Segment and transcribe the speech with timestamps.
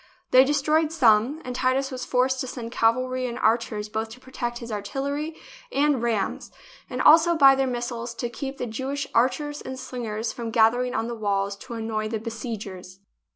[0.31, 4.19] They destroyed some, and Titus was forced to send cav alry and archers both to
[4.19, 5.35] protect his artillery
[5.71, 6.49] and rams,
[6.89, 11.05] and also by their missiles to keep the Jewish archers and slingers from gathering on
[11.05, 12.97] the walls to annoy the besiegers.